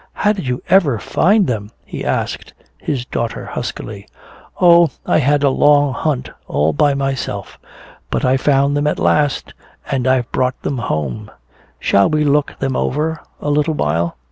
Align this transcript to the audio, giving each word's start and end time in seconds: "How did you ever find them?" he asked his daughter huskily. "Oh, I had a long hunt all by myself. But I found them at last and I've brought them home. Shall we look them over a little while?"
"How 0.13 0.33
did 0.33 0.47
you 0.47 0.63
ever 0.67 0.97
find 0.97 1.45
them?" 1.45 1.69
he 1.85 2.03
asked 2.03 2.55
his 2.79 3.05
daughter 3.05 3.45
huskily. 3.45 4.07
"Oh, 4.59 4.89
I 5.05 5.19
had 5.19 5.43
a 5.43 5.51
long 5.51 5.93
hunt 5.93 6.27
all 6.47 6.73
by 6.73 6.95
myself. 6.95 7.59
But 8.09 8.25
I 8.25 8.35
found 8.35 8.75
them 8.75 8.87
at 8.87 8.97
last 8.97 9.53
and 9.91 10.07
I've 10.07 10.31
brought 10.31 10.59
them 10.63 10.79
home. 10.79 11.29
Shall 11.79 12.09
we 12.09 12.25
look 12.25 12.57
them 12.57 12.75
over 12.75 13.21
a 13.39 13.51
little 13.51 13.75
while?" 13.75 14.17